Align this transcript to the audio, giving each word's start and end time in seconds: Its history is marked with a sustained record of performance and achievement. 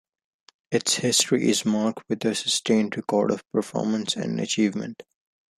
Its 0.71 0.95
history 0.95 1.47
is 1.47 1.63
marked 1.63 2.01
with 2.09 2.25
a 2.25 2.33
sustained 2.33 2.97
record 2.97 3.29
of 3.29 3.47
performance 3.51 4.15
and 4.15 4.39
achievement. 4.39 5.03